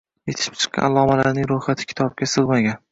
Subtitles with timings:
[0.29, 2.79] Yetishib chiqqan allomalarning ro‘yxati kitobga sig‘magan.